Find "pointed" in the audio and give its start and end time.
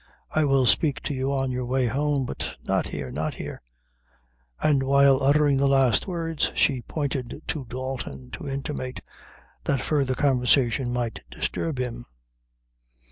6.81-7.39